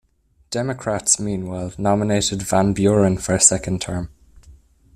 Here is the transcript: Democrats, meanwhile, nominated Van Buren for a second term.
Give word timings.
Democrats, 0.49 1.19
meanwhile, 1.19 1.73
nominated 1.77 2.41
Van 2.41 2.73
Buren 2.73 3.19
for 3.19 3.35
a 3.35 3.39
second 3.39 3.79
term. 3.81 4.09